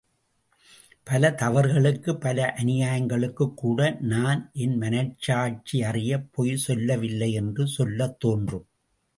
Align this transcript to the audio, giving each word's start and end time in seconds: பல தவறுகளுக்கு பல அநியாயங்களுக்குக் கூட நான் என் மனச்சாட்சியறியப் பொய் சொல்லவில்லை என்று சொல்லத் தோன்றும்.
பல 1.03 1.29
தவறுகளுக்கு 1.31 2.17
பல 2.17 2.55
அநியாயங்களுக்குக் 2.57 3.53
கூட 3.53 3.97
நான் 3.99 4.49
என் 4.53 4.79
மனச்சாட்சியறியப் 4.79 6.27
பொய் 6.31 6.55
சொல்லவில்லை 6.57 7.31
என்று 7.33 7.67
சொல்லத் 7.67 8.19
தோன்றும். 8.19 8.67